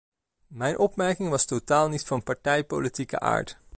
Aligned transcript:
Mijn 0.47 0.77
opmerking 0.77 1.29
was 1.29 1.45
totaal 1.45 1.89
niet 1.89 2.03
van 2.05 2.23
partijpolitieke 2.23 3.19
aard. 3.19 3.57